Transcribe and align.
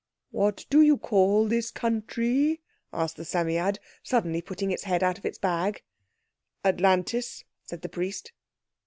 "What 0.31 0.65
do 0.71 0.81
you 0.81 0.97
call 0.97 1.45
this 1.47 1.69
country?" 1.69 2.59
asked 2.91 3.17
the 3.17 3.23
Psammead, 3.23 3.77
suddenly 4.01 4.41
putting 4.41 4.71
its 4.71 4.85
head 4.85 5.03
out 5.03 5.19
of 5.19 5.25
its 5.27 5.37
bag. 5.37 5.83
"Atlantis," 6.65 7.43
said 7.65 7.83
the 7.83 7.89
priest. 7.89 8.31